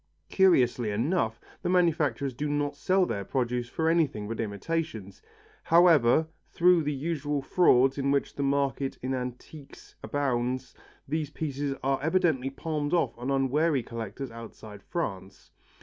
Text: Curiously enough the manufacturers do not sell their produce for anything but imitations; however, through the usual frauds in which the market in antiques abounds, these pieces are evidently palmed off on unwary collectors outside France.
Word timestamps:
Curiously 0.29 0.89
enough 0.89 1.39
the 1.61 1.69
manufacturers 1.69 2.33
do 2.33 2.49
not 2.49 2.75
sell 2.75 3.05
their 3.05 3.23
produce 3.23 3.69
for 3.69 3.87
anything 3.87 4.27
but 4.27 4.39
imitations; 4.39 5.21
however, 5.65 6.25
through 6.49 6.81
the 6.81 6.91
usual 6.91 7.39
frauds 7.43 7.99
in 7.99 8.09
which 8.09 8.33
the 8.33 8.41
market 8.41 8.97
in 9.03 9.13
antiques 9.13 9.93
abounds, 10.01 10.73
these 11.07 11.29
pieces 11.29 11.75
are 11.83 12.01
evidently 12.01 12.49
palmed 12.49 12.95
off 12.95 13.15
on 13.15 13.29
unwary 13.29 13.83
collectors 13.83 14.31
outside 14.31 14.81
France. 14.81 15.51